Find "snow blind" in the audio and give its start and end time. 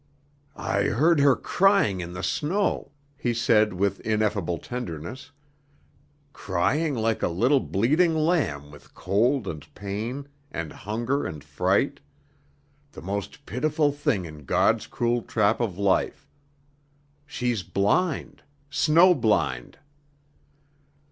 18.71-19.77